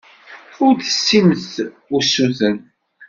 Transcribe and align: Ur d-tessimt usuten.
Ur 0.65 0.73
d-tessimt 0.75 1.49
usuten. 1.97 2.57